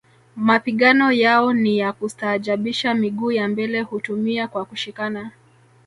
Mapigano 0.35 1.11
yao 1.11 1.53
ni 1.53 1.77
ya 1.77 1.93
kustaajabisha 1.93 2.93
miguu 2.93 3.31
ya 3.31 3.47
mbele 3.47 3.81
hutumia 3.81 4.47
kwa 4.47 4.65
kushikana 4.65 5.31